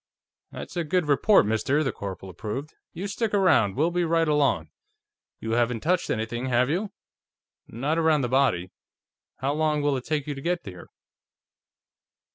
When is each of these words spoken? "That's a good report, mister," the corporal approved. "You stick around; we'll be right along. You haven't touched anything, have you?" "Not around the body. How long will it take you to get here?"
"That's 0.51 0.75
a 0.75 0.83
good 0.83 1.05
report, 1.05 1.45
mister," 1.45 1.83
the 1.83 1.91
corporal 1.91 2.31
approved. 2.31 2.73
"You 2.91 3.05
stick 3.07 3.35
around; 3.35 3.75
we'll 3.75 3.91
be 3.91 4.03
right 4.03 4.27
along. 4.27 4.71
You 5.39 5.51
haven't 5.51 5.81
touched 5.81 6.09
anything, 6.09 6.47
have 6.47 6.71
you?" 6.71 6.91
"Not 7.67 7.99
around 7.99 8.21
the 8.21 8.27
body. 8.27 8.71
How 9.41 9.53
long 9.53 9.83
will 9.83 9.95
it 9.97 10.03
take 10.03 10.25
you 10.25 10.33
to 10.33 10.41
get 10.41 10.61
here?" 10.65 10.87